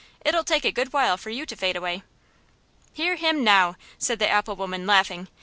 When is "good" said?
0.71-0.93